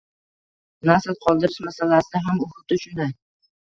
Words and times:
Nasl 0.91 1.19
qoldirish 1.27 1.61
masalasida 1.69 2.25
ham 2.27 2.45
huddi 2.49 2.85
shunday. 2.85 3.19